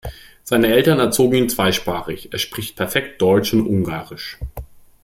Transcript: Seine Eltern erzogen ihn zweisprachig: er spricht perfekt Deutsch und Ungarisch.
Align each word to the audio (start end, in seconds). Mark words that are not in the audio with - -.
Seine 0.43 0.65
Eltern 0.73 0.97
erzogen 0.97 1.35
ihn 1.35 1.49
zweisprachig: 1.49 2.33
er 2.33 2.39
spricht 2.39 2.75
perfekt 2.75 3.21
Deutsch 3.21 3.53
und 3.53 3.67
Ungarisch. 3.67 4.39